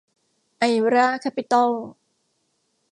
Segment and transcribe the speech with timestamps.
[0.59, 0.63] ไอ
[0.93, 1.69] ร่า แคปปิตอล